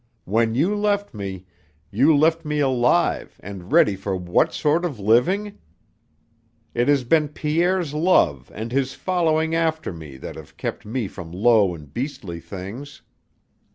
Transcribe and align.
When 0.25 0.55
you 0.55 0.75
left 0.75 1.13
me, 1.13 1.45
you 1.91 2.17
left 2.17 2.43
me 2.43 2.59
alive 2.59 3.39
and 3.43 3.71
ready 3.71 3.95
for 3.95 4.15
what 4.15 4.51
sort 4.51 4.83
of 4.83 4.99
living? 4.99 5.59
It 6.73 6.87
has 6.87 7.03
been 7.03 7.27
Pierre's 7.27 7.93
love 7.93 8.51
and 8.55 8.71
his 8.71 8.95
following 8.95 9.53
after 9.53 9.93
me 9.93 10.17
that 10.17 10.37
have 10.37 10.57
kept 10.57 10.87
me 10.87 11.07
from 11.07 11.31
low 11.31 11.75
and 11.75 11.93
beastly 11.93 12.39
things. 12.39 13.03